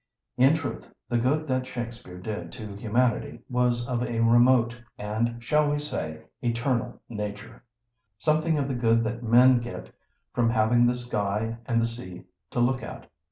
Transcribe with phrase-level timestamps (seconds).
[0.35, 5.69] In truth, the good that Shakespeare did to humanity was of a remote, and, shall
[5.69, 7.63] we say, eternal nature;
[8.17, 9.91] something of the good that men get
[10.33, 13.11] from having the sky and the sea to look at.